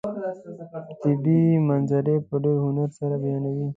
طبیعي 1.01 1.53
منظرې 1.69 2.15
په 2.27 2.35
ډېر 2.43 2.57
هنر 2.65 2.89
سره 2.99 3.15
بیانوي. 3.23 3.67